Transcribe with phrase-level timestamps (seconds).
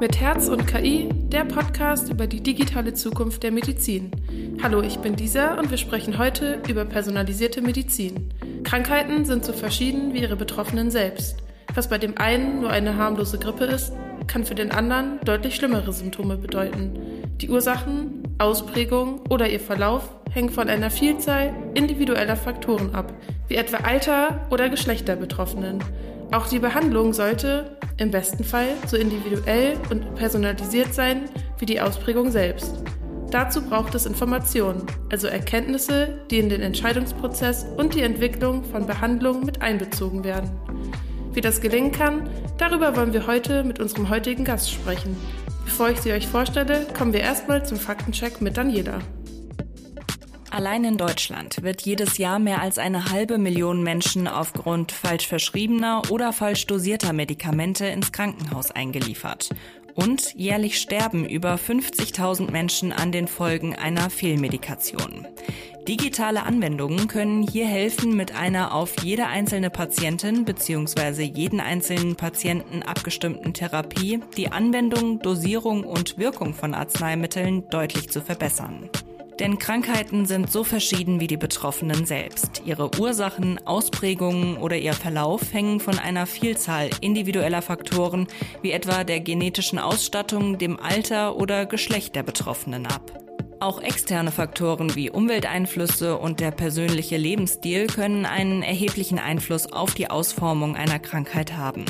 [0.00, 4.12] Mit Herz und KI, der Podcast über die digitale Zukunft der Medizin.
[4.62, 8.32] Hallo, ich bin Lisa und wir sprechen heute über personalisierte Medizin.
[8.62, 11.38] Krankheiten sind so verschieden wie ihre Betroffenen selbst.
[11.74, 13.92] Was bei dem einen nur eine harmlose Grippe ist,
[14.28, 16.92] kann für den anderen deutlich schlimmere Symptome bedeuten.
[17.38, 23.12] Die Ursachen, Ausprägung oder ihr Verlauf hängen von einer Vielzahl individueller Faktoren ab,
[23.48, 25.80] wie etwa Alter oder Geschlecht der Betroffenen.
[26.30, 31.24] Auch die Behandlung sollte, im besten Fall, so individuell und personalisiert sein
[31.58, 32.82] wie die Ausprägung selbst.
[33.30, 39.44] Dazu braucht es Informationen, also Erkenntnisse, die in den Entscheidungsprozess und die Entwicklung von Behandlungen
[39.44, 40.50] mit einbezogen werden.
[41.32, 45.16] Wie das gelingen kann, darüber wollen wir heute mit unserem heutigen Gast sprechen.
[45.64, 49.00] Bevor ich sie euch vorstelle, kommen wir erstmal zum Faktencheck mit Daniela.
[50.50, 56.02] Allein in Deutschland wird jedes Jahr mehr als eine halbe Million Menschen aufgrund falsch verschriebener
[56.10, 59.50] oder falsch dosierter Medikamente ins Krankenhaus eingeliefert.
[59.94, 65.26] Und jährlich sterben über 50.000 Menschen an den Folgen einer Fehlmedikation.
[65.88, 71.22] Digitale Anwendungen können hier helfen, mit einer auf jede einzelne Patientin bzw.
[71.22, 78.90] jeden einzelnen Patienten abgestimmten Therapie die Anwendung, Dosierung und Wirkung von Arzneimitteln deutlich zu verbessern.
[79.40, 82.62] Denn Krankheiten sind so verschieden wie die Betroffenen selbst.
[82.64, 88.26] Ihre Ursachen, Ausprägungen oder ihr Verlauf hängen von einer Vielzahl individueller Faktoren
[88.62, 93.24] wie etwa der genetischen Ausstattung, dem Alter oder Geschlecht der Betroffenen ab.
[93.60, 100.10] Auch externe Faktoren wie Umwelteinflüsse und der persönliche Lebensstil können einen erheblichen Einfluss auf die
[100.10, 101.84] Ausformung einer Krankheit haben.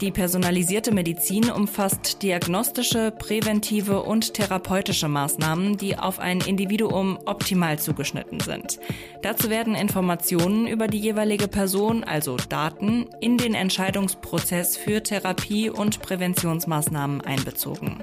[0.00, 8.40] Die personalisierte Medizin umfasst diagnostische, präventive und therapeutische Maßnahmen, die auf ein Individuum optimal zugeschnitten
[8.40, 8.80] sind.
[9.22, 16.00] Dazu werden Informationen über die jeweilige Person, also Daten, in den Entscheidungsprozess für Therapie und
[16.00, 18.02] Präventionsmaßnahmen einbezogen.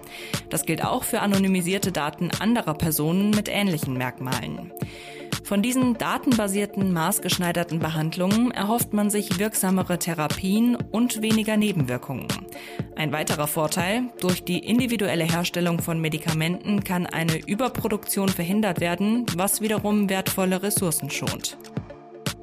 [0.50, 4.72] Das gilt auch für anonymisierte Daten anderer Personen mit ähnlichen Merkmalen.
[5.44, 11.81] Von diesen datenbasierten, maßgeschneiderten Behandlungen erhofft man sich wirksamere Therapien und weniger Nebenwirkungen.
[12.96, 19.62] Ein weiterer Vorteil, durch die individuelle Herstellung von Medikamenten kann eine Überproduktion verhindert werden, was
[19.62, 21.58] wiederum wertvolle Ressourcen schont.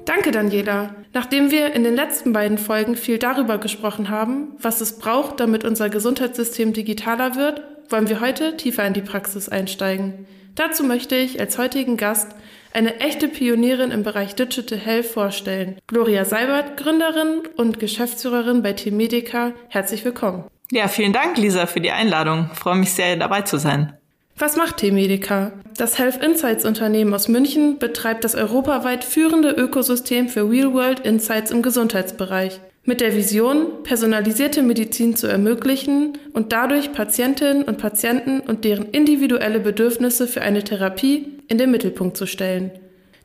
[0.05, 0.95] Danke, Daniela.
[1.13, 5.63] Nachdem wir in den letzten beiden Folgen viel darüber gesprochen haben, was es braucht, damit
[5.63, 10.25] unser Gesundheitssystem digitaler wird, wollen wir heute tiefer in die Praxis einsteigen.
[10.55, 12.35] Dazu möchte ich als heutigen Gast
[12.73, 15.77] eine echte Pionierin im Bereich Digital Health vorstellen.
[15.87, 19.53] Gloria Seibert, Gründerin und Geschäftsführerin bei Team Medica.
[19.67, 20.43] Herzlich willkommen.
[20.71, 22.49] Ja, vielen Dank, Lisa, für die Einladung.
[22.53, 23.93] Ich freue mich sehr, dabei zu sein.
[24.37, 25.51] Was macht T-Medica?
[25.75, 31.61] Das Health Insights Unternehmen aus München betreibt das europaweit führende Ökosystem für Real-World Insights im
[31.61, 32.61] Gesundheitsbereich.
[32.85, 39.59] Mit der Vision, personalisierte Medizin zu ermöglichen und dadurch Patientinnen und Patienten und deren individuelle
[39.59, 42.71] Bedürfnisse für eine Therapie in den Mittelpunkt zu stellen.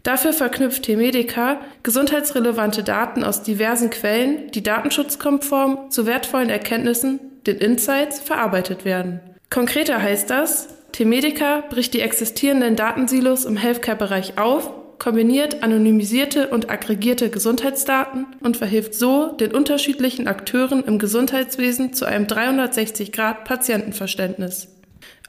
[0.02, 8.20] Dafür verknüpft T-Medica gesundheitsrelevante Daten aus diversen Quellen, die datenschutzkonform zu wertvollen Erkenntnissen, den Insights,
[8.20, 9.20] verarbeitet werden.
[9.48, 17.30] Konkreter heißt das, T-Medica bricht die existierenden Datensilos im Healthcare-Bereich auf kombiniert anonymisierte und aggregierte
[17.30, 24.68] Gesundheitsdaten und verhilft so den unterschiedlichen Akteuren im Gesundheitswesen zu einem 360-Grad-Patientenverständnis.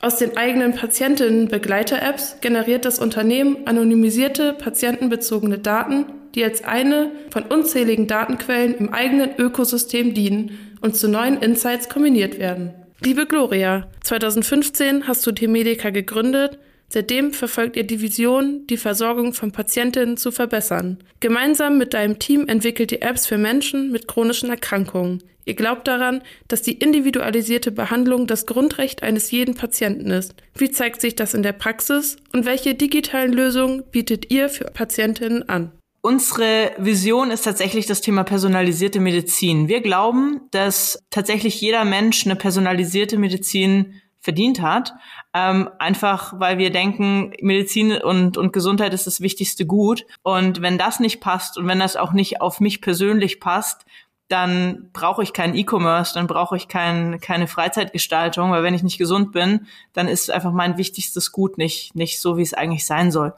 [0.02, 8.08] Aus den eigenen Patientinnen-Begleiter-Apps generiert das Unternehmen anonymisierte patientenbezogene Daten, die als eine von unzähligen
[8.08, 12.74] Datenquellen im eigenen Ökosystem dienen und zu neuen Insights kombiniert werden.
[13.04, 19.52] Liebe Gloria, 2015 hast du T-Medica gegründet Seitdem verfolgt ihr die Vision, die Versorgung von
[19.52, 21.00] Patientinnen zu verbessern.
[21.20, 25.24] Gemeinsam mit deinem Team entwickelt ihr Apps für Menschen mit chronischen Erkrankungen.
[25.46, 30.34] Ihr glaubt daran, dass die individualisierte Behandlung das Grundrecht eines jeden Patienten ist.
[30.56, 35.48] Wie zeigt sich das in der Praxis und welche digitalen Lösungen bietet ihr für Patientinnen
[35.48, 35.72] an?
[36.02, 39.68] Unsere Vision ist tatsächlich das Thema personalisierte Medizin.
[39.68, 44.94] Wir glauben, dass tatsächlich jeder Mensch eine personalisierte Medizin verdient hat.
[45.34, 50.06] Ähm, einfach weil wir denken, Medizin und, und Gesundheit ist das wichtigste Gut.
[50.24, 53.86] Und wenn das nicht passt und wenn das auch nicht auf mich persönlich passt,
[54.28, 58.98] dann brauche ich keinen E-Commerce, dann brauche ich kein, keine Freizeitgestaltung, weil wenn ich nicht
[58.98, 63.12] gesund bin, dann ist einfach mein wichtigstes Gut nicht, nicht so, wie es eigentlich sein
[63.12, 63.34] soll.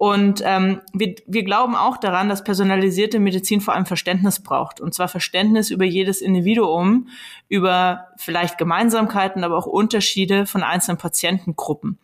[0.00, 4.80] Und ähm, wir, wir glauben auch daran, dass personalisierte Medizin vor allem Verständnis braucht.
[4.80, 7.08] Und zwar Verständnis über jedes Individuum,
[7.48, 11.98] über vielleicht Gemeinsamkeiten, aber auch Unterschiede von einzelnen Patientengruppen.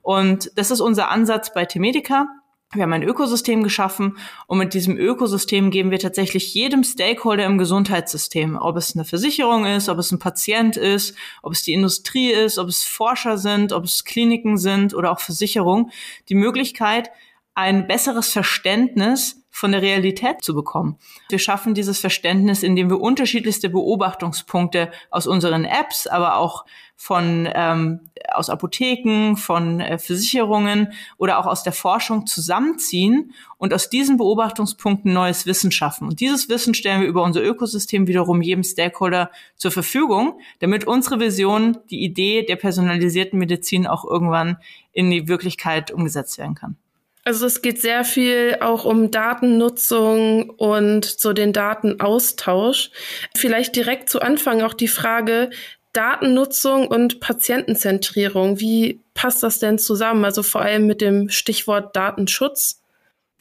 [0.00, 2.26] Und das ist unser Ansatz bei T-Medica.
[2.74, 4.16] Wir haben ein Ökosystem geschaffen
[4.46, 9.66] und mit diesem Ökosystem geben wir tatsächlich jedem Stakeholder im Gesundheitssystem, ob es eine Versicherung
[9.66, 13.74] ist, ob es ein Patient ist, ob es die Industrie ist, ob es Forscher sind,
[13.74, 15.90] ob es Kliniken sind oder auch Versicherung,
[16.30, 17.10] die Möglichkeit,
[17.54, 20.98] ein besseres Verständnis von der Realität zu bekommen.
[21.28, 26.64] Wir schaffen dieses Verständnis, indem wir unterschiedlichste Beobachtungspunkte aus unseren Apps, aber auch
[27.02, 27.98] von ähm,
[28.32, 35.12] aus Apotheken, von äh, Versicherungen oder auch aus der Forschung zusammenziehen und aus diesen Beobachtungspunkten
[35.12, 36.06] neues Wissen schaffen.
[36.06, 41.18] Und dieses Wissen stellen wir über unser Ökosystem wiederum jedem Stakeholder zur Verfügung, damit unsere
[41.18, 44.58] Vision, die Idee der personalisierten Medizin auch irgendwann
[44.92, 46.76] in die Wirklichkeit umgesetzt werden kann.
[47.24, 52.90] Also es geht sehr viel auch um Datennutzung und so den Datenaustausch.
[53.36, 55.50] Vielleicht direkt zu Anfang auch die Frage
[55.92, 58.60] Datennutzung und Patientenzentrierung.
[58.60, 60.24] Wie passt das denn zusammen?
[60.24, 62.80] Also vor allem mit dem Stichwort Datenschutz.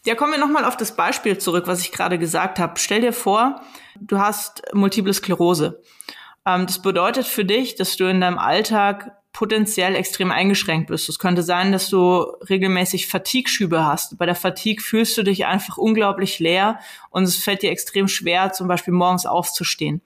[0.06, 2.74] Ja, kommen wir nochmal auf das Beispiel zurück, was ich gerade gesagt habe.
[2.78, 3.62] Stell dir vor,
[4.00, 5.82] du hast multiple Sklerose.
[6.46, 11.08] Ähm, das bedeutet für dich, dass du in deinem Alltag potenziell extrem eingeschränkt bist.
[11.08, 12.20] Es könnte sein, dass du
[12.50, 14.18] regelmäßig Fatigue-Schübe hast.
[14.18, 16.80] Bei der Fatigue fühlst du dich einfach unglaublich leer
[17.12, 20.02] und es fällt dir extrem schwer, zum Beispiel morgens aufzustehen.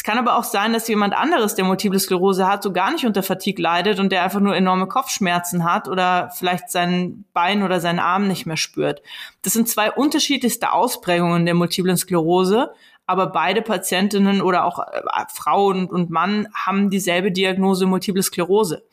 [0.00, 3.04] Es kann aber auch sein, dass jemand anderes, der Multiple Sklerose hat, so gar nicht
[3.04, 7.80] unter Fatigue leidet und der einfach nur enorme Kopfschmerzen hat oder vielleicht sein Bein oder
[7.80, 9.02] seinen Arm nicht mehr spürt.
[9.42, 12.70] Das sind zwei unterschiedlichste Ausprägungen der Multiplen Sklerose
[13.06, 15.02] aber beide Patientinnen oder auch äh,
[15.34, 18.86] Frauen und Mann haben dieselbe Diagnose Multiple Sklerose.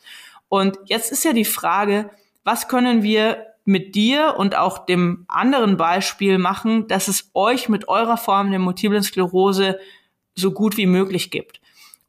[0.50, 2.10] Und jetzt ist ja die Frage,
[2.44, 7.88] was können wir mit dir und auch dem anderen Beispiel machen, dass es euch mit
[7.88, 9.78] eurer Form der Multiplen Sklerose
[10.38, 11.60] so gut wie möglich gibt.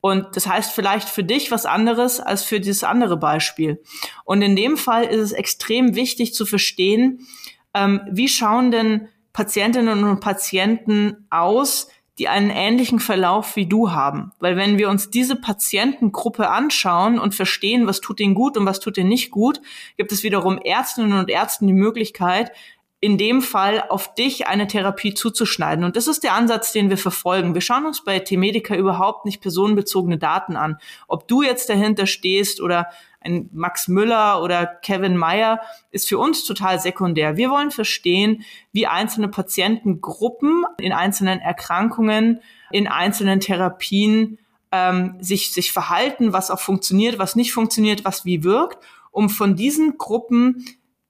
[0.00, 3.82] Und das heißt vielleicht für dich was anderes als für dieses andere Beispiel.
[4.24, 7.26] Und in dem Fall ist es extrem wichtig zu verstehen,
[7.74, 11.88] ähm, wie schauen denn Patientinnen und Patienten aus,
[12.18, 14.32] die einen ähnlichen Verlauf wie du haben.
[14.40, 18.80] Weil wenn wir uns diese Patientengruppe anschauen und verstehen, was tut ihnen gut und was
[18.80, 19.60] tut ihnen nicht gut,
[19.96, 22.50] gibt es wiederum Ärztinnen und Ärzten die Möglichkeit,
[23.00, 25.84] in dem Fall auf dich eine Therapie zuzuschneiden.
[25.84, 27.54] Und das ist der Ansatz, den wir verfolgen.
[27.54, 30.78] Wir schauen uns bei T-Medica überhaupt nicht personenbezogene Daten an.
[31.06, 32.88] Ob du jetzt dahinter stehst oder
[33.20, 35.60] ein Max Müller oder Kevin Meyer
[35.90, 37.36] ist für uns total sekundär.
[37.36, 42.40] Wir wollen verstehen, wie einzelne Patientengruppen in einzelnen Erkrankungen,
[42.72, 44.38] in einzelnen Therapien
[44.72, 49.56] ähm, sich, sich verhalten, was auch funktioniert, was nicht funktioniert, was wie wirkt, um von
[49.56, 50.64] diesen Gruppen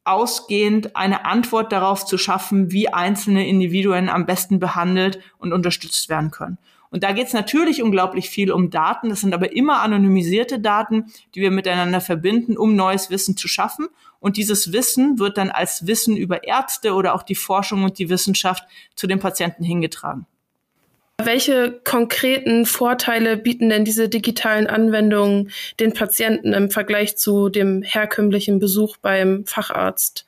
[0.09, 6.31] ausgehend eine Antwort darauf zu schaffen, wie einzelne Individuen am besten behandelt und unterstützt werden
[6.31, 6.59] können.
[6.91, 9.11] Und da geht es natürlich unglaublich viel um Daten.
[9.11, 13.89] Das sind aber immer anonymisierte Daten, die wir miteinander verbinden, um neues Wissen zu schaffen.
[14.21, 18.09] Und dieses Wissen wird dann als Wissen über Ärzte oder auch die Forschung und die
[18.09, 18.65] Wissenschaft
[18.97, 20.27] zu den Patienten hingetragen.
[21.23, 25.51] Welche konkreten Vorteile bieten denn diese digitalen Anwendungen
[25.81, 30.27] den Patienten im Vergleich zu dem herkömmlichen Besuch beim Facharzt?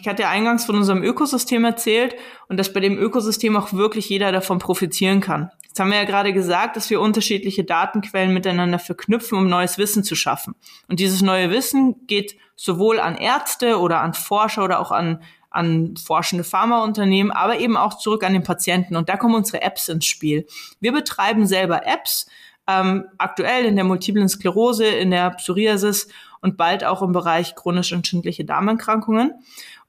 [0.00, 2.14] Ich hatte ja eingangs von unserem Ökosystem erzählt
[2.48, 5.50] und dass bei dem Ökosystem auch wirklich jeder davon profitieren kann.
[5.66, 10.04] Jetzt haben wir ja gerade gesagt, dass wir unterschiedliche Datenquellen miteinander verknüpfen, um neues Wissen
[10.04, 10.54] zu schaffen.
[10.88, 15.96] Und dieses neue Wissen geht sowohl an Ärzte oder an Forscher oder auch an, an
[15.96, 18.96] forschende Pharmaunternehmen, aber eben auch zurück an den Patienten.
[18.96, 20.46] Und da kommen unsere Apps ins Spiel.
[20.80, 22.26] Wir betreiben selber Apps,
[22.68, 26.08] ähm, aktuell in der multiplen Sklerose, in der Psoriasis
[26.40, 29.32] und bald auch im Bereich chronisch entzündliche Darmerkrankungen.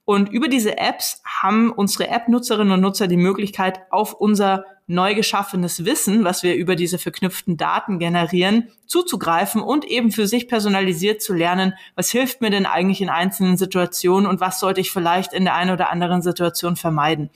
[0.04, 5.86] Und über diese Apps haben unsere App-Nutzerinnen und Nutzer die Möglichkeit, auf unser neu geschaffenes
[5.86, 11.34] Wissen, was wir über diese verknüpften Daten generieren, zuzugreifen und eben für sich personalisiert zu
[11.34, 15.46] lernen, was hilft mir denn eigentlich in einzelnen Situationen und was sollte ich vielleicht in
[15.46, 17.30] der einen oder anderen Situation vermeiden.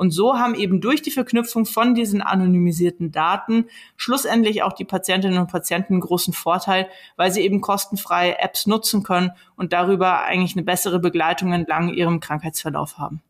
[0.00, 3.66] Und so haben eben durch die Verknüpfung von diesen anonymisierten Daten
[3.98, 9.02] schlussendlich auch die Patientinnen und Patienten einen großen Vorteil, weil sie eben kostenfreie Apps nutzen
[9.02, 13.20] können und darüber eigentlich eine bessere Begleitung entlang ihrem Krankheitsverlauf haben.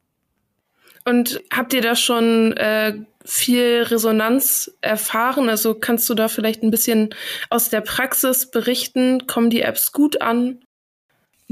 [1.05, 5.49] Und habt ihr da schon äh, viel Resonanz erfahren?
[5.49, 7.13] Also kannst du da vielleicht ein bisschen
[7.49, 9.27] aus der Praxis berichten?
[9.27, 10.61] Kommen die Apps gut an?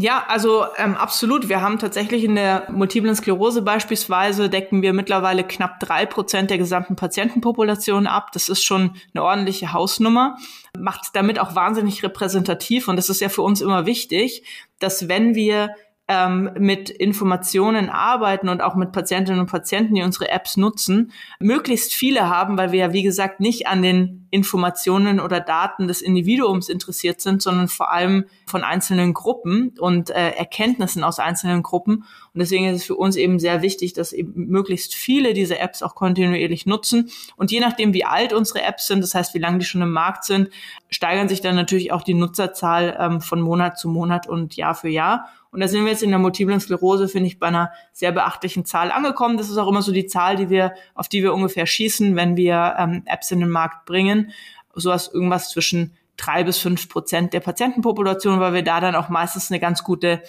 [0.01, 1.49] Ja, also ähm, absolut.
[1.49, 6.59] Wir haben tatsächlich in der multiplen Sklerose beispielsweise decken wir mittlerweile knapp drei Prozent der
[6.59, 8.31] gesamten Patientenpopulation ab.
[8.33, 10.37] Das ist schon eine ordentliche Hausnummer,
[10.79, 12.87] macht damit auch wahnsinnig repräsentativ.
[12.87, 14.45] Und das ist ja für uns immer wichtig,
[14.79, 15.75] dass wenn wir
[16.09, 21.93] ähm, mit Informationen arbeiten und auch mit Patientinnen und Patienten, die unsere Apps nutzen, möglichst
[21.93, 26.71] viele haben, weil wir ja, wie gesagt, nicht an den Informationen oder Daten des Individuums
[26.71, 32.05] interessiert sind, sondern vor allem von einzelnen Gruppen und äh, Erkenntnissen aus einzelnen Gruppen.
[32.33, 35.83] Und deswegen ist es für uns eben sehr wichtig, dass eben möglichst viele diese Apps
[35.83, 37.11] auch kontinuierlich nutzen.
[37.37, 39.93] Und je nachdem, wie alt unsere Apps sind, das heißt, wie lange die schon im
[39.93, 40.49] Markt sind,
[40.89, 44.89] steigern sich dann natürlich auch die Nutzerzahl ähm, von Monat zu Monat und Jahr für
[44.89, 45.29] Jahr.
[45.51, 48.65] Und da sind wir jetzt in der multiplen Sklerose, finde ich, bei einer sehr beachtlichen
[48.65, 49.39] Zahl angekommen.
[49.39, 52.37] Das ist auch immer so die Zahl, die wir, auf die wir ungefähr schießen, wenn
[52.37, 54.33] wir ähm, Apps in den Markt bringen.
[54.75, 59.09] So was irgendwas zwischen drei bis fünf Prozent der Patientenpopulation, weil wir da dann auch
[59.09, 60.23] meistens eine ganz gute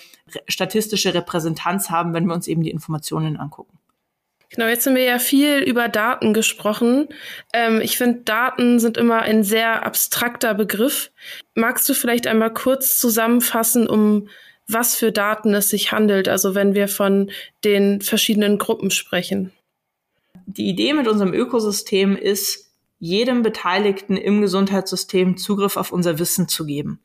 [0.47, 3.79] statistische Repräsentanz haben, wenn wir uns eben die Informationen angucken.
[4.51, 7.07] Genau, jetzt haben wir ja viel über Daten gesprochen.
[7.53, 11.11] Ähm, ich finde, Daten sind immer ein sehr abstrakter Begriff.
[11.53, 14.27] Magst du vielleicht einmal kurz zusammenfassen, um
[14.71, 17.31] was für Daten es sich handelt, also wenn wir von
[17.63, 19.51] den verschiedenen Gruppen sprechen.
[20.45, 26.65] Die Idee mit unserem Ökosystem ist, jedem Beteiligten im Gesundheitssystem Zugriff auf unser Wissen zu
[26.65, 26.99] geben.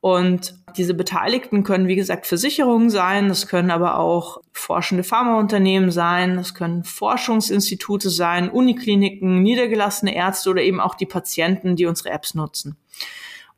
[0.00, 6.36] Und diese Beteiligten können, wie gesagt, Versicherungen sein, das können aber auch forschende Pharmaunternehmen sein,
[6.36, 12.34] das können Forschungsinstitute sein, Unikliniken, niedergelassene Ärzte oder eben auch die Patienten, die unsere Apps
[12.34, 12.76] nutzen.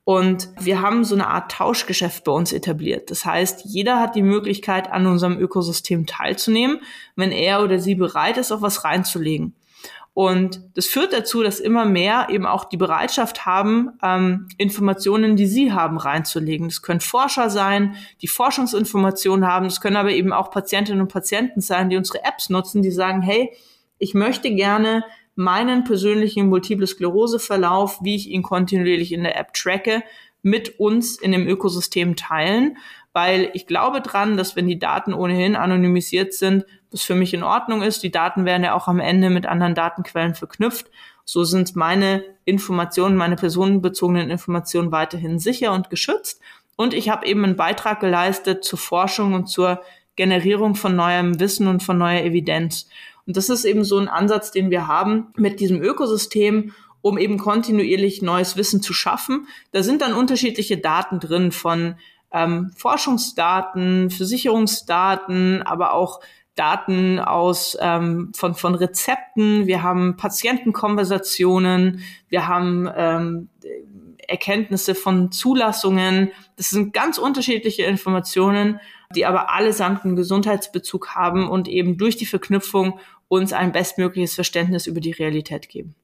[0.09, 3.11] Und wir haben so eine Art Tauschgeschäft bei uns etabliert.
[3.11, 6.79] Das heißt, jeder hat die Möglichkeit, an unserem Ökosystem teilzunehmen,
[7.17, 9.57] wenn er oder sie bereit ist, auch was reinzulegen.
[10.15, 15.49] Und das führt dazu, dass immer mehr eben auch die Bereitschaft haben, ähm, Informationen, die
[15.49, 16.69] sie haben, reinzulegen.
[16.69, 19.65] Das können Forscher sein, die Forschungsinformationen haben.
[19.65, 23.23] Das können aber eben auch Patientinnen und Patienten sein, die unsere Apps nutzen, die sagen,
[23.23, 23.51] hey,
[23.99, 25.05] ich möchte gerne
[25.37, 30.03] meinen persönlichen Multiple Sklerose-Verlauf, wie ich ihn kontinuierlich in der App tracke,
[30.43, 32.79] mit uns in dem Ökosystem teilen,
[33.13, 37.43] weil ich glaube dran, dass wenn die Daten ohnehin anonymisiert sind, das für mich in
[37.43, 38.03] Ordnung ist.
[38.03, 40.87] Die Daten werden ja auch am Ende mit anderen Datenquellen verknüpft.
[41.25, 46.41] So sind meine Informationen, meine personenbezogenen Informationen weiterhin sicher und geschützt.
[46.77, 49.83] Und ich habe eben einen Beitrag geleistet zur Forschung und zur
[50.15, 52.89] Generierung von neuem Wissen und von neuer Evidenz.
[53.27, 57.39] Und das ist eben so ein Ansatz, den wir haben mit diesem Ökosystem, um eben
[57.39, 59.47] kontinuierlich neues Wissen zu schaffen.
[59.73, 61.97] Da sind dann unterschiedliche Daten drin von
[62.33, 66.21] ähm, Forschungsdaten, Versicherungsdaten, aber auch
[66.57, 73.49] Daten aus ähm, von, von Rezepten, wir haben Patientenkonversationen, wir haben ähm,
[74.27, 76.33] Erkenntnisse von Zulassungen.
[76.57, 78.81] Das sind ganz unterschiedliche Informationen,
[79.15, 82.99] die aber allesamt einen Gesundheitsbezug haben und eben durch die Verknüpfung
[83.29, 85.95] uns ein bestmögliches Verständnis über die Realität geben.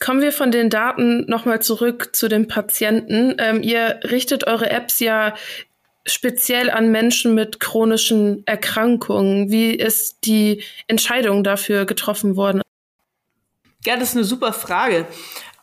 [0.00, 3.36] Kommen wir von den Daten nochmal zurück zu den Patienten.
[3.38, 5.34] Ähm, ihr richtet eure Apps ja
[6.06, 9.50] speziell an Menschen mit chronischen Erkrankungen.
[9.50, 12.62] Wie ist die Entscheidung dafür getroffen worden?
[13.84, 15.06] Ja, das ist eine super Frage.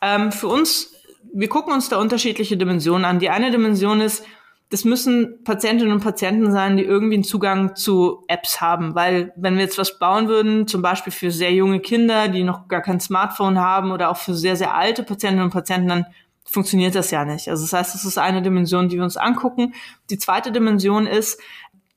[0.02, 0.94] Ähm, für uns,
[1.34, 3.20] wir gucken uns da unterschiedliche Dimensionen an.
[3.20, 4.24] Die eine Dimension ist,
[4.70, 8.96] das müssen Patientinnen und Patienten sein, die irgendwie einen Zugang zu Apps haben.
[8.96, 12.68] Weil wenn wir jetzt was bauen würden, zum Beispiel für sehr junge Kinder, die noch
[12.68, 16.06] gar kein Smartphone haben oder auch für sehr, sehr alte Patientinnen und Patienten, dann
[16.44, 17.50] funktioniert das ja nicht.
[17.50, 19.74] Also das heißt, das ist eine Dimension, die wir uns angucken.
[20.10, 21.40] Die zweite Dimension ist,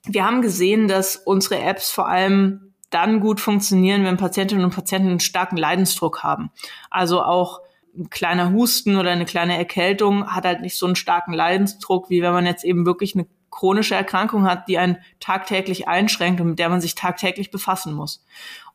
[0.04, 5.08] wir haben gesehen, dass unsere Apps vor allem dann gut funktionieren, wenn Patientinnen und Patienten
[5.08, 6.50] einen starken Leidensdruck haben.
[6.90, 7.60] Also auch
[7.98, 12.22] ein kleiner Husten oder eine kleine Erkältung hat halt nicht so einen starken Leidensdruck, wie
[12.22, 16.58] wenn man jetzt eben wirklich eine chronische Erkrankung hat, die einen tagtäglich einschränkt und mit
[16.58, 18.24] der man sich tagtäglich befassen muss.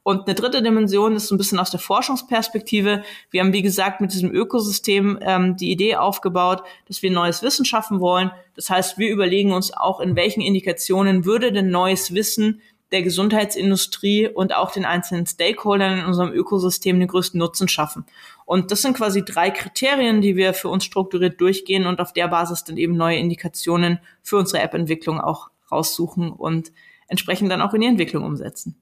[0.04, 3.04] Und eine dritte Dimension ist so ein bisschen aus der Forschungsperspektive.
[3.32, 7.64] Wir haben, wie gesagt, mit diesem Ökosystem ähm, die Idee aufgebaut, dass wir neues Wissen
[7.64, 8.32] schaffen wollen.
[8.56, 12.62] Das heißt, wir überlegen uns auch, in welchen Indikationen würde denn neues Wissen
[12.92, 18.06] der Gesundheitsindustrie und auch den einzelnen Stakeholdern in unserem Ökosystem den größten Nutzen schaffen.
[18.46, 22.28] Und das sind quasi drei Kriterien, die wir für uns strukturiert durchgehen und auf der
[22.28, 26.72] Basis dann eben neue Indikationen für unsere App-Entwicklung auch raussuchen und
[27.08, 28.76] entsprechend dann auch in die Entwicklung umsetzen.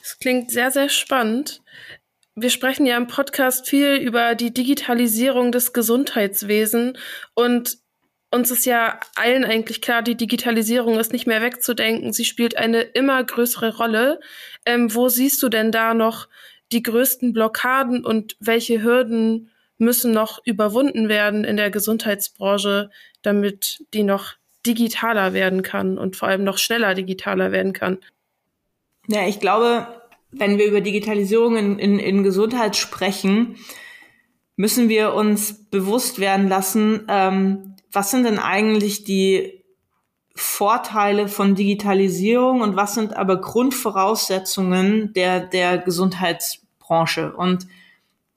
[0.00, 1.62] Das klingt sehr, sehr spannend.
[2.34, 6.98] Wir sprechen ja im Podcast viel über die Digitalisierung des Gesundheitswesens
[7.34, 7.78] und
[8.32, 12.14] uns ist ja allen eigentlich klar, die Digitalisierung ist nicht mehr wegzudenken.
[12.14, 14.20] Sie spielt eine immer größere Rolle.
[14.64, 16.28] Ähm, wo siehst du denn da noch
[16.72, 22.90] die größten Blockaden und welche Hürden müssen noch überwunden werden in der Gesundheitsbranche,
[23.22, 27.98] damit die noch digitaler werden kann und vor allem noch schneller digitaler werden kann?
[29.08, 29.88] Ja, ich glaube,
[30.30, 33.56] wenn wir über Digitalisierung in, in, in Gesundheit sprechen,
[34.56, 39.62] müssen wir uns bewusst werden lassen, ähm, was sind denn eigentlich die
[40.34, 45.76] Vorteile von Digitalisierung und was sind aber Grundvoraussetzungen der, der
[46.92, 47.32] Gesundheitsbranche?
[47.34, 47.66] Und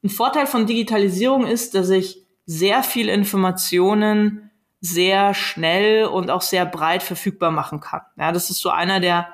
[0.04, 6.66] Ein Vorteil von Digitalisierung ist, dass ich sehr viel Informationen sehr schnell und auch sehr
[6.66, 8.02] breit verfügbar machen kann.
[8.18, 9.28] Ja, das ist so einer der,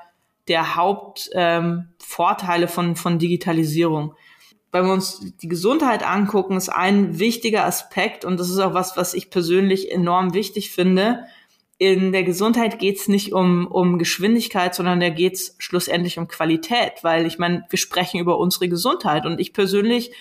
[0.48, 4.16] der Hauptvorteile ähm, von, von Digitalisierung.
[4.72, 8.96] Wenn wir uns die Gesundheit angucken, ist ein wichtiger Aspekt und das ist auch was,
[8.96, 11.26] was ich persönlich enorm wichtig finde.
[11.82, 16.28] In der Gesundheit geht es nicht um, um Geschwindigkeit, sondern da geht es schlussendlich um
[16.28, 20.12] Qualität, weil ich meine, wir sprechen über unsere Gesundheit und ich persönlich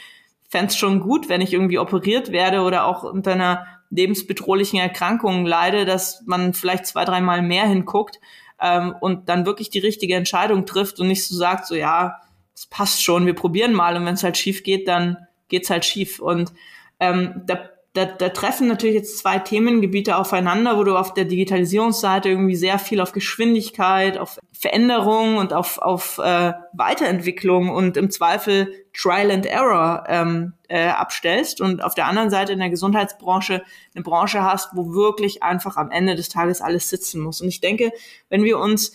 [0.48, 5.84] fände schon gut, wenn ich irgendwie operiert werde oder auch unter einer lebensbedrohlichen Erkrankung leide,
[5.84, 8.20] dass man vielleicht zwei, dreimal mehr hinguckt
[8.58, 12.22] ähm, und dann wirklich die richtige Entscheidung trifft und nicht so sagt, so ja,
[12.54, 15.84] es passt schon, wir probieren mal und wenn es halt schief geht, dann geht's halt
[15.84, 16.20] schief.
[16.20, 16.54] Und
[17.00, 22.28] ähm, da da, da treffen natürlich jetzt zwei Themengebiete aufeinander, wo du auf der Digitalisierungsseite
[22.28, 28.72] irgendwie sehr viel auf Geschwindigkeit, auf Veränderung und auf, auf äh, Weiterentwicklung und im Zweifel
[28.92, 34.04] Trial and Error ähm, äh, abstellst und auf der anderen Seite in der Gesundheitsbranche eine
[34.04, 37.40] Branche hast, wo wirklich einfach am Ende des Tages alles sitzen muss.
[37.40, 37.90] Und ich denke,
[38.28, 38.92] wenn wir uns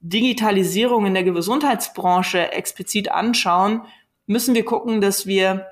[0.00, 3.82] Digitalisierung in der Gesundheitsbranche explizit anschauen,
[4.26, 5.66] müssen wir gucken, dass wir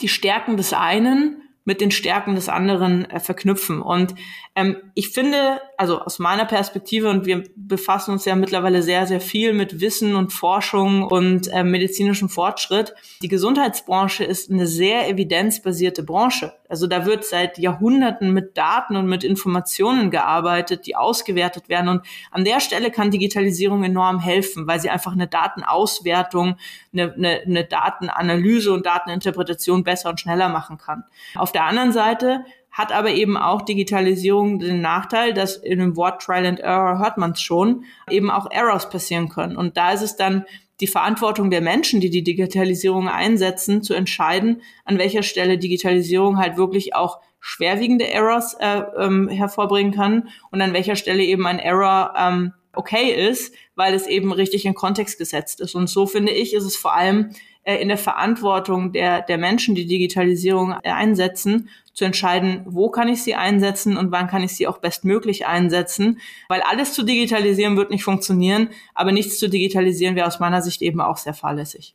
[0.00, 3.82] die Stärken des einen mit den Stärken des anderen äh, verknüpfen.
[3.82, 4.14] Und
[4.54, 9.20] ähm, ich finde, also aus meiner Perspektive, und wir befassen uns ja mittlerweile sehr, sehr
[9.20, 16.02] viel mit Wissen und Forschung und äh, medizinischem Fortschritt, die Gesundheitsbranche ist eine sehr evidenzbasierte
[16.02, 16.52] Branche.
[16.68, 21.88] Also da wird seit Jahrhunderten mit Daten und mit Informationen gearbeitet, die ausgewertet werden.
[21.88, 26.56] Und an der Stelle kann Digitalisierung enorm helfen, weil sie einfach eine Datenauswertung,
[26.92, 31.04] eine, eine, eine Datenanalyse und Dateninterpretation besser und schneller machen kann.
[31.34, 32.44] Auf der anderen Seite
[32.76, 37.16] hat aber eben auch Digitalisierung den Nachteil, dass in dem Wort Trial and Error hört
[37.16, 39.56] man es schon, eben auch Errors passieren können.
[39.56, 40.44] Und da ist es dann
[40.80, 46.58] die Verantwortung der Menschen, die die Digitalisierung einsetzen, zu entscheiden, an welcher Stelle Digitalisierung halt
[46.58, 52.12] wirklich auch schwerwiegende Errors äh, ähm, hervorbringen kann und an welcher Stelle eben ein Error
[52.18, 55.74] ähm, okay ist, weil es eben richtig in Kontext gesetzt ist.
[55.74, 57.30] Und so finde ich, ist es vor allem
[57.64, 63.22] äh, in der Verantwortung der, der Menschen, die Digitalisierung einsetzen, zu entscheiden, wo kann ich
[63.22, 66.20] sie einsetzen und wann kann ich sie auch bestmöglich einsetzen.
[66.48, 70.82] Weil alles zu digitalisieren wird nicht funktionieren, aber nichts zu digitalisieren wäre aus meiner Sicht
[70.82, 71.94] eben auch sehr fahrlässig.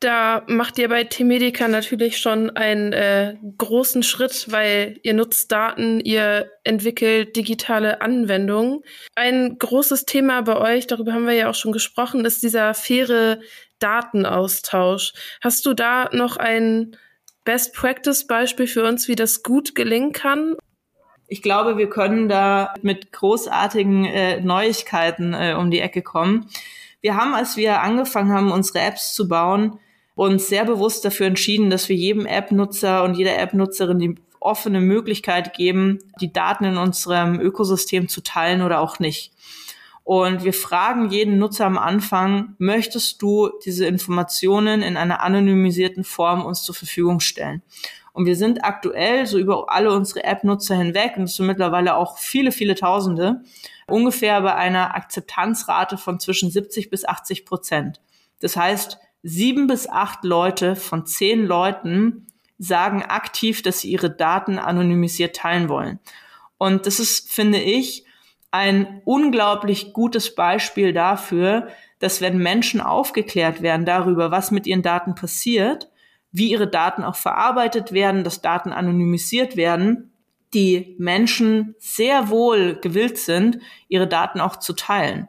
[0.00, 5.98] Da macht ihr bei T-Medica natürlich schon einen äh, großen Schritt, weil ihr nutzt Daten,
[5.98, 8.82] ihr entwickelt digitale Anwendungen.
[9.16, 13.40] Ein großes Thema bei euch, darüber haben wir ja auch schon gesprochen, ist dieser faire
[13.80, 15.14] Datenaustausch.
[15.40, 16.96] Hast du da noch ein
[17.44, 20.54] Best-Practice-Beispiel für uns, wie das gut gelingen kann?
[21.26, 26.48] Ich glaube, wir können da mit großartigen äh, Neuigkeiten äh, um die Ecke kommen.
[27.00, 29.80] Wir haben, als wir angefangen haben, unsere Apps zu bauen,
[30.26, 35.54] uns sehr bewusst dafür entschieden, dass wir jedem App-Nutzer und jeder App-Nutzerin die offene Möglichkeit
[35.54, 39.32] geben, die Daten in unserem Ökosystem zu teilen oder auch nicht.
[40.02, 46.44] Und wir fragen jeden Nutzer am Anfang, möchtest du diese Informationen in einer anonymisierten Form
[46.44, 47.62] uns zur Verfügung stellen?
[48.12, 52.18] Und wir sind aktuell so über alle unsere App-Nutzer hinweg, und es sind mittlerweile auch
[52.18, 53.42] viele, viele Tausende,
[53.86, 58.00] ungefähr bei einer Akzeptanzrate von zwischen 70 bis 80 Prozent.
[58.40, 62.26] Das heißt, sieben bis acht Leute von zehn Leuten
[62.58, 66.00] sagen aktiv, dass sie ihre Daten anonymisiert teilen wollen.
[66.56, 68.04] Und das ist, finde ich,
[68.50, 75.14] ein unglaublich gutes Beispiel dafür, dass wenn Menschen aufgeklärt werden darüber, was mit ihren Daten
[75.14, 75.90] passiert,
[76.32, 80.12] wie ihre Daten auch verarbeitet werden, dass Daten anonymisiert werden,
[80.54, 85.28] die Menschen sehr wohl gewillt sind, ihre Daten auch zu teilen.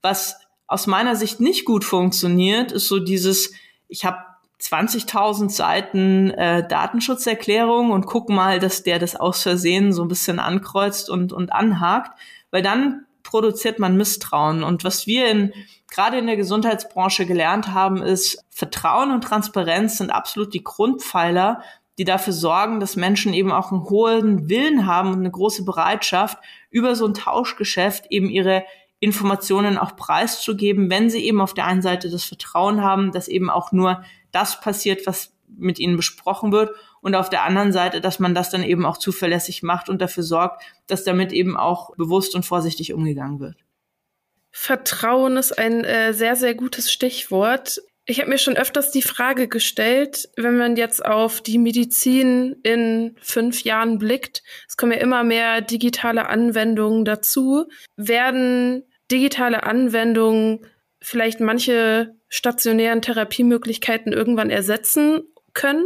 [0.00, 3.52] Was aus meiner Sicht nicht gut funktioniert, ist so dieses,
[3.88, 4.18] ich habe
[4.60, 10.38] 20.000 Seiten äh, Datenschutzerklärung und guck mal, dass der das aus Versehen so ein bisschen
[10.38, 12.18] ankreuzt und, und anhakt
[12.54, 14.62] weil dann produziert man Misstrauen.
[14.62, 15.52] Und was wir in,
[15.90, 21.62] gerade in der Gesundheitsbranche gelernt haben, ist, Vertrauen und Transparenz sind absolut die Grundpfeiler,
[21.98, 26.38] die dafür sorgen, dass Menschen eben auch einen hohen Willen haben und eine große Bereitschaft,
[26.70, 28.62] über so ein Tauschgeschäft eben ihre
[29.04, 33.50] Informationen auch preiszugeben, wenn sie eben auf der einen Seite das Vertrauen haben, dass eben
[33.50, 38.18] auch nur das passiert, was mit ihnen besprochen wird und auf der anderen Seite, dass
[38.18, 42.34] man das dann eben auch zuverlässig macht und dafür sorgt, dass damit eben auch bewusst
[42.34, 43.56] und vorsichtig umgegangen wird.
[44.50, 47.82] Vertrauen ist ein äh, sehr, sehr gutes Stichwort.
[48.06, 53.16] Ich habe mir schon öfters die Frage gestellt, wenn man jetzt auf die Medizin in
[53.20, 60.66] fünf Jahren blickt, es kommen ja immer mehr digitale Anwendungen dazu, werden digitale Anwendungen
[61.00, 65.84] vielleicht manche stationären Therapiemöglichkeiten irgendwann ersetzen können?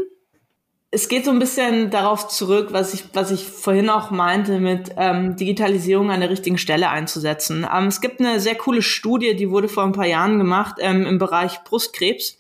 [0.90, 4.92] Es geht so ein bisschen darauf zurück, was ich, was ich vorhin auch meinte, mit
[4.96, 7.66] ähm, Digitalisierung an der richtigen Stelle einzusetzen.
[7.70, 11.04] Ähm, es gibt eine sehr coole Studie, die wurde vor ein paar Jahren gemacht ähm,
[11.04, 12.38] im Bereich Brustkrebs,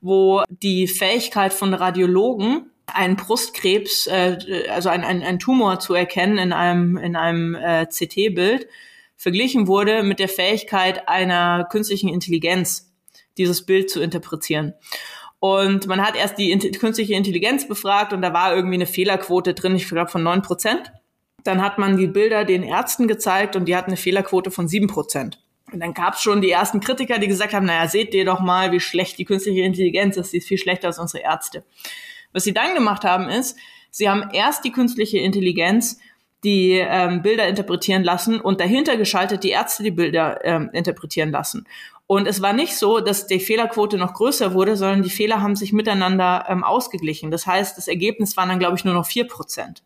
[0.00, 4.38] wo die Fähigkeit von Radiologen einen Brustkrebs, äh,
[4.70, 8.68] also ein, ein, ein Tumor zu erkennen in einem, in einem äh, CT-Bild,
[9.22, 12.92] verglichen wurde mit der Fähigkeit einer künstlichen Intelligenz,
[13.38, 14.74] dieses Bild zu interpretieren.
[15.38, 19.76] Und man hat erst die künstliche Intelligenz befragt und da war irgendwie eine Fehlerquote drin,
[19.76, 20.90] ich glaube von neun Prozent.
[21.44, 24.88] Dann hat man die Bilder den Ärzten gezeigt und die hatten eine Fehlerquote von sieben
[24.88, 25.40] Prozent.
[25.72, 28.40] Und dann gab es schon die ersten Kritiker, die gesagt haben, naja, seht ihr doch
[28.40, 31.64] mal, wie schlecht die künstliche Intelligenz ist, sie ist viel schlechter als unsere Ärzte.
[32.32, 33.56] Was sie dann gemacht haben, ist,
[33.90, 36.00] sie haben erst die künstliche Intelligenz
[36.44, 41.66] die ähm, Bilder interpretieren lassen und dahinter geschaltet die Ärzte die Bilder ähm, interpretieren lassen.
[42.06, 45.56] Und es war nicht so, dass die Fehlerquote noch größer wurde, sondern die Fehler haben
[45.56, 47.30] sich miteinander ähm, ausgeglichen.
[47.30, 49.82] Das heißt, das Ergebnis waren dann, glaube ich, nur noch vier Prozent.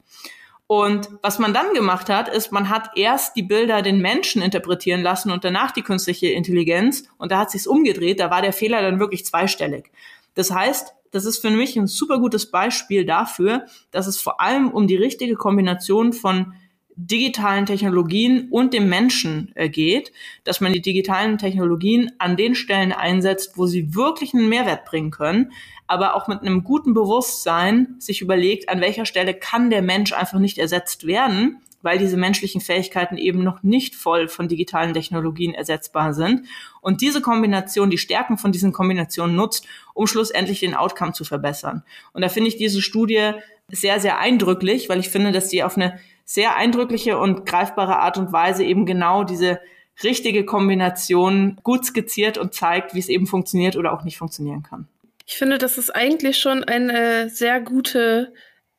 [0.67, 5.03] Und was man dann gemacht hat, ist, man hat erst die Bilder den Menschen interpretieren
[5.03, 7.05] lassen und danach die künstliche Intelligenz.
[7.19, 8.19] Und da hat sich's umgedreht.
[8.19, 9.93] Da war der Fehler dann wirklich zweistellig.
[10.35, 14.71] Das heißt, das ist für mich ein super gutes Beispiel dafür, dass es vor allem
[14.71, 16.55] um die richtige Kombination von
[16.97, 20.13] digitalen Technologien und dem Menschen äh, geht,
[20.45, 25.11] dass man die digitalen Technologien an den Stellen einsetzt, wo sie wirklich einen Mehrwert bringen
[25.11, 25.53] können,
[25.87, 30.39] aber auch mit einem guten Bewusstsein sich überlegt, an welcher Stelle kann der Mensch einfach
[30.39, 36.15] nicht ersetzt werden, weil diese menschlichen Fähigkeiten eben noch nicht voll von digitalen Technologien ersetzbar
[36.15, 36.45] sind.
[36.81, 41.85] Und diese Kombination, die Stärken von diesen Kombinationen nutzt, um schlussendlich den Outcome zu verbessern.
[42.13, 43.31] Und da finde ich diese Studie
[43.69, 48.19] sehr, sehr eindrücklich, weil ich finde, dass die auf eine sehr eindrückliche und greifbare Art
[48.19, 49.61] und Weise eben genau diese
[50.03, 54.89] richtige Kombination gut skizziert und zeigt, wie es eben funktioniert oder auch nicht funktionieren kann.
[55.25, 58.33] Ich finde, das ist eigentlich schon eine sehr gute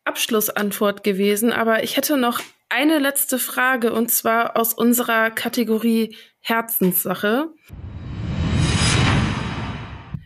[0.03, 7.49] Abschlussantwort gewesen, aber ich hätte noch eine letzte Frage und zwar aus unserer Kategorie Herzenssache.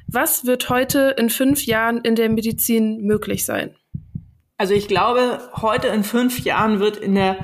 [0.08, 3.76] Was wird heute in fünf Jahren in der Medizin möglich sein?
[4.58, 7.38] Also ich glaube, heute in fünf Jahren wird in der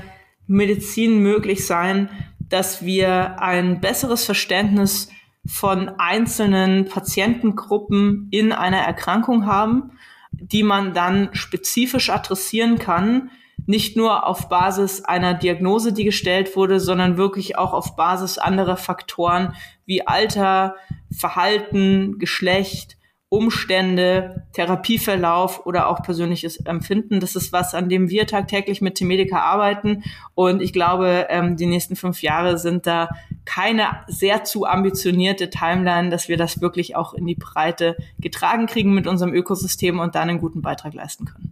[0.48, 5.10] Medizin möglich sein, dass wir ein besseres Verständnis
[5.46, 9.92] von einzelnen Patientengruppen in einer Erkrankung haben,
[10.32, 13.32] die man dann spezifisch adressieren kann,
[13.68, 18.78] nicht nur auf Basis einer Diagnose, die gestellt wurde, sondern wirklich auch auf Basis anderer
[18.78, 19.54] Faktoren
[19.86, 20.76] wie Alter,
[21.12, 22.98] Verhalten, Geschlecht,
[23.30, 27.20] Umstände, Therapieverlauf oder auch persönliches Empfinden.
[27.20, 30.04] Das ist was, an dem wir tagtäglich mit Temedica arbeiten.
[30.34, 33.10] Und ich glaube, ähm, die nächsten fünf Jahre sind da
[33.44, 38.94] keine sehr zu ambitionierte Timeline, dass wir das wirklich auch in die Breite getragen kriegen
[38.94, 41.47] mit unserem Ökosystem und dann einen guten Beitrag leisten können.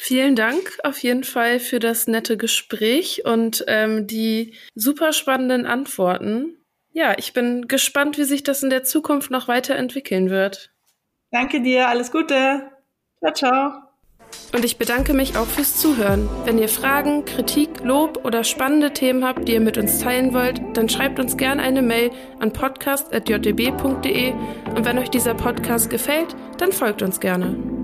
[0.00, 6.56] Vielen Dank auf jeden Fall für das nette Gespräch und ähm, die super spannenden Antworten.
[6.92, 10.70] Ja, ich bin gespannt, wie sich das in der Zukunft noch weiterentwickeln wird.
[11.32, 12.70] Danke dir, alles Gute.
[13.18, 13.72] Ciao, ciao.
[14.54, 16.28] Und ich bedanke mich auch fürs Zuhören.
[16.44, 20.60] Wenn ihr Fragen, Kritik, Lob oder spannende Themen habt, die ihr mit uns teilen wollt,
[20.74, 24.32] dann schreibt uns gerne eine Mail an podcast.jdb.de
[24.76, 27.77] und wenn euch dieser Podcast gefällt, dann folgt uns gerne.